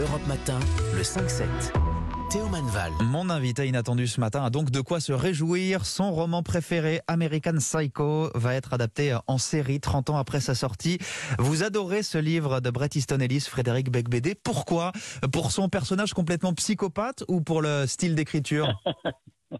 [0.00, 0.58] Europe Matin,
[0.96, 1.44] le 5-7.
[2.30, 2.90] Théo Manval.
[3.02, 5.84] Mon invité inattendu ce matin a donc de quoi se réjouir.
[5.84, 10.96] Son roman préféré, American Psycho, va être adapté en série 30 ans après sa sortie.
[11.38, 14.34] Vous adorez ce livre de Bret Easton Ellis, Frédéric Becbédé.
[14.34, 14.92] Pourquoi?
[15.32, 18.72] Pour son personnage complètement psychopathe ou pour le style d'écriture?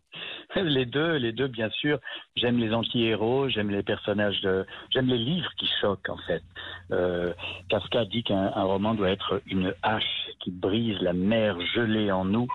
[0.56, 1.98] Les deux, les deux, bien sûr.
[2.36, 4.66] J'aime les anti-héros, j'aime les personnages, de...
[4.90, 6.42] j'aime les livres qui choquent en fait.
[6.90, 7.32] Euh,
[7.68, 12.48] Kafka dit qu'un roman doit être une hache qui brise la mer gelée en nous.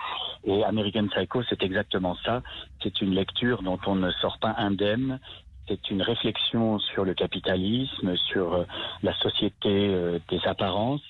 [0.44, 2.42] Et American Psycho, c'est exactement ça.
[2.82, 5.18] C'est une lecture dont on ne sort pas indemne.
[5.66, 8.64] C'est une réflexion sur le capitalisme, sur euh,
[9.02, 11.02] la société euh, des apparences.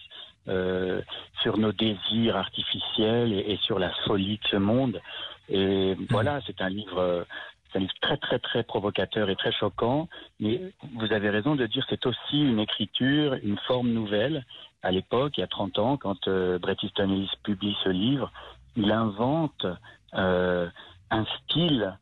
[0.49, 1.03] Euh,
[1.43, 5.01] sur nos désirs artificiels et, et, sur la folie de ce monde.
[5.49, 7.27] Et voilà, c'est un livre
[7.71, 10.09] c'est un livre très très très provocateur et très choquant,
[10.41, 10.61] mais
[10.95, 14.45] vous avez raison de dire c'est aussi une écriture, une forme nouvelle.
[14.83, 18.31] À l'époque, il y a 30 ans, quand euh, Bret Easton Ellis publie ce livre,
[18.77, 19.67] il invente
[20.15, 20.69] euh,
[21.11, 21.99] un style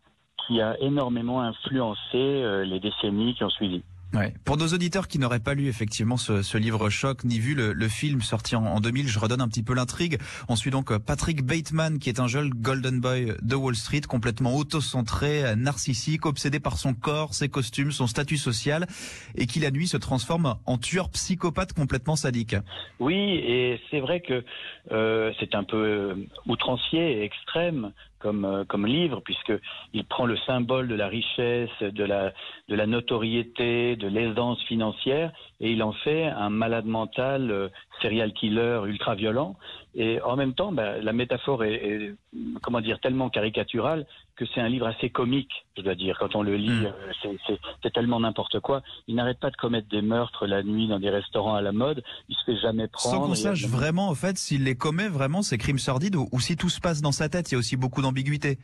[0.47, 3.83] qui a énormément influencé euh, les décennies qui ont suivi.
[4.15, 4.33] Ouais.
[4.45, 7.73] Pour nos auditeurs qui n'auraient pas lu effectivement ce, ce, livre choc ni vu le,
[7.73, 10.19] le film sorti en, en, 2000, je redonne un petit peu l'intrigue.
[10.49, 14.03] On suit donc euh, Patrick Bateman qui est un jeune golden boy de Wall Street,
[14.03, 18.87] complètement auto-centré, narcissique, obsédé par son corps, ses costumes, son statut social,
[19.35, 22.57] et qui la nuit se transforme en tueur psychopathe complètement sadique.
[23.01, 24.45] Oui, et c'est vrai que
[24.93, 27.93] euh, c'est un peu outrancier et extrême
[28.25, 32.33] comme, euh, comme livre, puisqu'il prend le symbole de la richesse, de la,
[32.71, 35.31] de la notoriété, de l'aisance financière,
[35.61, 37.69] et il en fait un malade mental, euh,
[38.01, 39.57] serial killer ultra violent.
[39.95, 42.15] Et en même temps, bah, la métaphore est, est,
[42.63, 44.07] comment dire, tellement caricaturale
[44.37, 46.17] que c'est un livre assez comique, je dois dire.
[46.19, 46.87] Quand on le lit, Mm.
[47.27, 48.83] euh, c'est tellement n'importe quoi.
[49.07, 52.03] Il n'arrête pas de commettre des meurtres la nuit dans des restaurants à la mode.
[52.29, 53.15] Il se fait jamais prendre.
[53.15, 56.29] Sans qu'on a- sache vraiment, en fait, s'il les commet vraiment, ces crimes sordides, ou,
[56.33, 58.59] ou si tout se passe dans sa tête, il y a aussi beaucoup d'ambiguïté.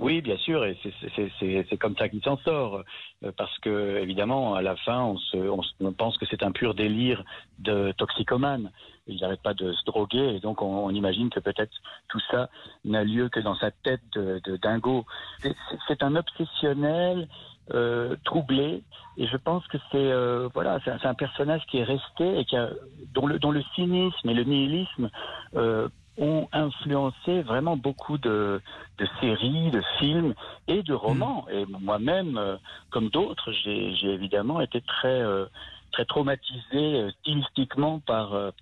[0.00, 2.82] Oui, bien sûr, et c'est- comme ça qu'il s'en sort,
[3.22, 6.50] euh, parce que évidemment, à la fin, on, se, on, on pense que c'est un
[6.50, 7.22] pur délire
[7.60, 8.72] de toxicomane.
[9.06, 11.72] Il n'arrête pas de se droguer, et donc on, on imagine que peut-être
[12.08, 12.48] tout ça
[12.84, 15.04] n'a lieu que dans sa tête de, de dingo.
[15.42, 17.28] C'est- un obsessionnel
[17.72, 18.82] euh, troublé,
[19.16, 22.56] et je pense que c'est euh, voilà, c'est un personnage qui est resté et qui
[22.56, 22.68] a,
[23.14, 25.08] dont le dont le cynisme et le nihilisme
[25.54, 25.88] euh,
[26.18, 28.60] ont influencé vraiment beaucoup de,
[28.98, 30.34] de séries, de films
[30.68, 31.46] et de romans.
[31.50, 32.56] Et moi-même, euh,
[32.90, 35.46] comme d'autres, j'ai j'ai évidemment été très, euh,
[35.92, 38.52] très traumatisé euh, stylistiquement par,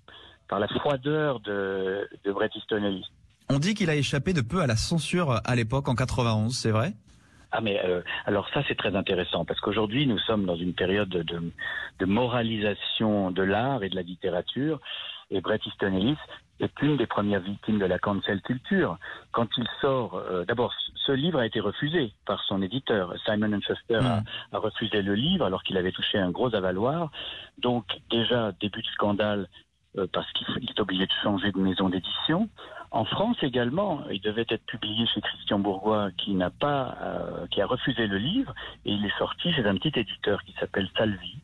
[0.47, 3.05] par la froideur de, de Bret Easton Ellis.
[3.49, 6.71] On dit qu'il a échappé de peu à la censure à l'époque, en 91, c'est
[6.71, 6.93] vrai?
[7.55, 11.07] Ah mais euh, alors ça c'est très intéressant parce qu'aujourd'hui nous sommes dans une période
[11.09, 11.51] de, de,
[11.99, 14.79] de moralisation de l'art et de la littérature
[15.29, 16.17] et Bret Easton Ellis
[16.63, 18.97] est une des premières victimes de la cancel culture.
[19.31, 23.13] Quand il sort, euh, d'abord ce livre a été refusé par son éditeur.
[23.25, 24.23] Simon Schuster a, Mm.
[24.53, 27.11] a refusé le livre alors qu'il avait touché un gros avaloir.
[27.57, 29.47] Donc déjà début de scandale
[29.97, 32.49] euh, parce qu'il est obligé de changer de maison d'édition.
[32.89, 37.61] En France également, il devait être publié chez Christian Bourgois, qui n'a pas, euh, qui
[37.61, 38.53] a refusé le livre,
[38.85, 41.37] et il est sorti chez un petit éditeur qui s'appelle Salvi.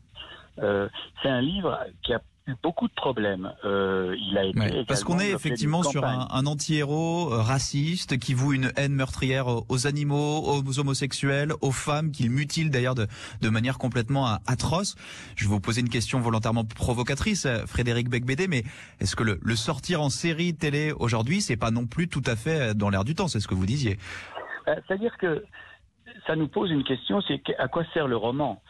[0.58, 0.88] Euh,
[1.22, 3.52] c'est un livre qui a eu beaucoup de problèmes.
[3.64, 8.18] Euh, il a été Ouais, Parce qu'on est effectivement sur un, un anti-héros euh, raciste
[8.18, 12.94] qui voue une haine meurtrière aux aux animaux, aux homosexuels, aux femmes, qu'il mutile d'ailleurs
[12.94, 13.06] de,
[13.40, 14.96] de manière complètement atroce.
[15.36, 18.64] Je vais vous poser une question volontairement provocatrice, euh, Frédéric Becbédé, mais
[19.00, 22.36] est-ce que le, le sortir en série télé aujourd'hui, c'est pas non plus tout à
[22.36, 23.98] fait dans l'air du temps, c'est ce que vous disiez?
[24.66, 25.44] C'est-à-dire que
[26.26, 28.62] ça nous pose une question, c'est à quoi sert le roman?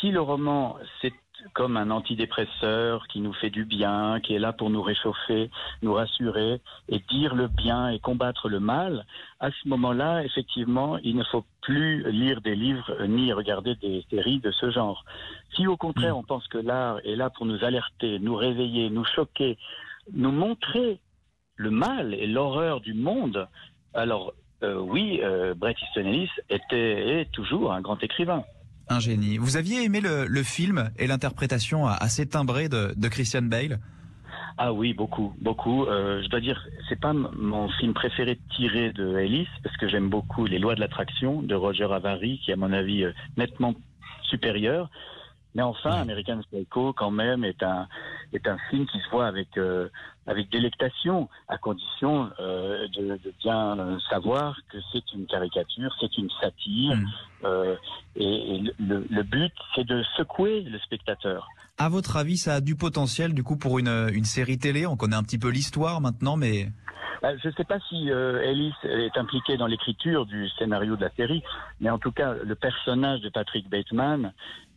[0.00, 1.12] Si le roman, c'est
[1.52, 5.50] comme un antidépresseur qui nous fait du bien, qui est là pour nous réchauffer,
[5.82, 9.06] nous rassurer et dire le bien et combattre le mal,
[9.40, 14.40] à ce moment-là, effectivement, il ne faut plus lire des livres ni regarder des séries
[14.40, 15.04] de ce genre.
[15.54, 16.18] Si au contraire, Mm.
[16.20, 19.58] on pense que l'art est là pour nous alerter, nous réveiller, nous choquer,
[20.12, 21.00] nous montrer
[21.56, 23.48] le mal et l'horreur du monde,
[23.94, 24.32] alors
[24.62, 28.44] euh, oui, euh, Bret Easton Ellis était est toujours un grand écrivain.
[28.88, 29.36] Un génie.
[29.38, 33.80] Vous aviez aimé le, film et l'interprétation assez timbrée de, Christian Bale?
[34.58, 35.84] Ah oui, beaucoup, beaucoup.
[35.84, 40.08] Euh, je dois dire, c'est pas mon film préféré tiré de Ellis parce que j'aime
[40.08, 43.04] beaucoup Les Lois de l'attraction de Roger Avary, qui est à mon avis
[43.36, 43.74] nettement
[44.22, 44.90] supérieur.
[45.56, 47.88] Mais enfin, American Psycho, quand même, est un,
[48.34, 49.88] est un film qui se voit avec, euh,
[50.26, 56.28] avec délectation, à condition euh, de, de, bien savoir que c'est une caricature, c'est une
[56.42, 57.06] satire, mm.
[57.46, 57.74] euh,
[58.16, 61.48] et, et le, le, but, c'est de secouer le spectateur.
[61.78, 64.86] À votre avis, ça a du potentiel, du coup, pour une, une série télé?
[64.86, 66.68] On connaît un petit peu l'histoire maintenant, mais...
[67.22, 71.02] Bah, je ne sais pas si euh, Ellis est impliquée dans l'écriture du scénario de
[71.02, 71.42] la série,
[71.80, 74.32] mais en tout cas, le personnage de Patrick Bateman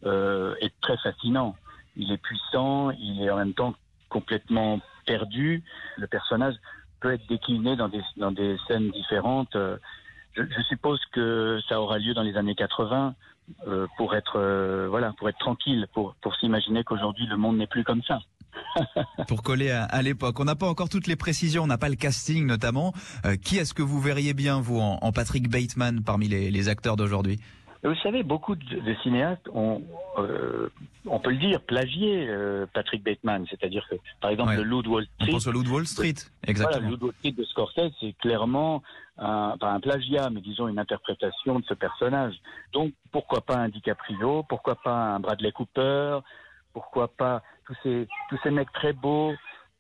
[0.06, 1.56] euh, est très fascinant.
[1.96, 3.76] Il est puissant, il est en même temps
[4.10, 5.64] complètement perdu.
[5.98, 6.56] Le personnage
[7.00, 9.56] peut être décliné dans des, dans des scènes différentes.
[9.56, 9.78] Euh,
[10.34, 13.16] je, je, suppose que ça aura lieu dans les années 80
[13.68, 17.68] euh, pour être euh, voilà pour être tranquille, pour pour s'imaginer qu'aujourd'hui le monde n'est
[17.68, 18.20] plus comme ça.
[19.28, 20.40] pour coller à, à l'époque.
[20.40, 22.94] On n'a pas encore toutes les précisions, on n'a pas le casting notamment.
[23.26, 26.70] Euh, qui est-ce que vous verriez bien, vous, en, en Patrick Bateman parmi les, les
[26.70, 27.40] acteurs d'aujourd'hui?
[27.82, 29.82] Vous savez, beaucoup de, de cinéastes ont,
[30.18, 30.68] euh,
[31.06, 33.46] on peut le dire, plagié euh, Patrick Bateman.
[33.50, 34.58] C'est-à-dire que, par exemple, ouais.
[34.58, 35.30] le Loup Wall Street.
[35.30, 36.16] On pense au Loup Wall Street,
[36.46, 36.82] exactement.
[36.82, 38.84] Voilà, le Loup Wall Street de Scorsese, c'est clairement
[39.18, 42.36] un, pas un plagiat, mais disons une interprétation de ce personnage.
[42.74, 44.44] Donc, pourquoi pas un DiCaprio?
[44.44, 46.20] Pourquoi pas un Bradley Cooper?
[46.74, 49.34] Pourquoi pas tous ces, tous ces mecs très beaux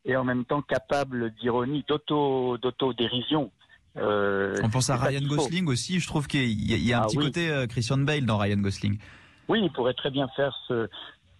[0.06, 3.51] et en même temps capables d'ironie, d'auto, d'auto-dérision
[3.97, 6.00] euh, On pense à Ryan Gosling aussi.
[6.00, 7.25] Je trouve qu'il y, y, a un ah, petit oui.
[7.25, 8.97] côté euh, Christian Bale dans Ryan Gosling.
[9.47, 10.88] Oui, il pourrait très bien faire ce.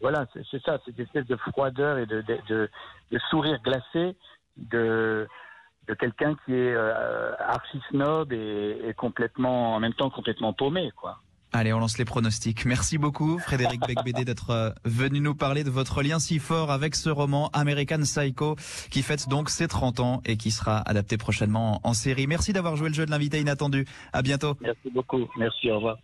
[0.02, 2.70] Voilà, c'est ça, cette espèce de froideur et de, de, de,
[3.12, 4.16] de sourire glacé
[4.58, 5.28] de,
[5.88, 10.92] de quelqu'un qui est euh, archi snob et, et, complètement, en même temps, complètement paumé,
[10.96, 11.20] quoi.
[11.52, 12.66] Allez, on lance les pronostics.
[12.66, 16.94] Merci beaucoup, Frédéric Becbédé, d'être euh, venu nous parler de votre lien si fort avec
[16.94, 18.56] ce roman American Psycho,
[18.92, 22.28] qui fête donc ses 30 ans et qui sera adapté prochainement en série.
[22.28, 23.86] Merci d'avoir joué le jeu de l'invité inattendu.
[24.14, 24.58] À bientôt.
[24.62, 25.28] Merci beaucoup.
[25.38, 25.98] Merci, au revoir.